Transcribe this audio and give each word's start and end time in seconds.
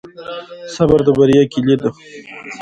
صبر 0.75 0.99
د 1.05 1.09
بریا 1.17 1.43
کلي 1.53 1.75
ده. 1.81 1.89